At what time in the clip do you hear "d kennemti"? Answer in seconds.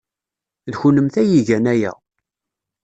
0.71-1.17